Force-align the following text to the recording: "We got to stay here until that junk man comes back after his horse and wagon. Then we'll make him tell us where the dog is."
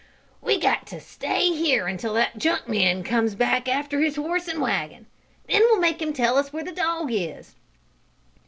"We 0.41 0.57
got 0.59 0.87
to 0.87 0.99
stay 0.99 1.49
here 1.55 1.85
until 1.85 2.15
that 2.15 2.39
junk 2.39 2.67
man 2.67 3.03
comes 3.03 3.35
back 3.35 3.69
after 3.69 4.01
his 4.01 4.15
horse 4.15 4.47
and 4.47 4.59
wagon. 4.59 5.05
Then 5.47 5.61
we'll 5.65 5.79
make 5.79 6.01
him 6.01 6.11
tell 6.11 6.39
us 6.39 6.51
where 6.51 6.63
the 6.63 6.71
dog 6.71 7.09
is." 7.11 7.53